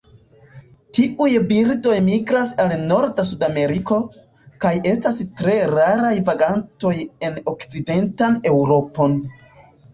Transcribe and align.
Tiuj 0.97 1.27
birdoj 1.51 1.93
migras 2.07 2.53
al 2.63 2.73
norda 2.85 3.27
Sudameriko, 3.33 3.99
kaj 4.67 4.73
estas 4.95 5.21
tre 5.43 5.59
raraj 5.75 6.15
vagantoj 6.33 6.97
en 7.31 7.41
okcidentan 7.55 8.45
Eŭropon. 8.57 9.19